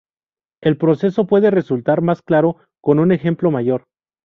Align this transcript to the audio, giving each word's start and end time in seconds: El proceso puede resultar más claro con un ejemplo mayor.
El 0.63 0.77
proceso 0.77 1.27
puede 1.27 1.51
resultar 1.51 2.01
más 2.01 2.23
claro 2.23 2.57
con 2.81 2.97
un 2.97 3.11
ejemplo 3.11 3.51
mayor. 3.51 3.83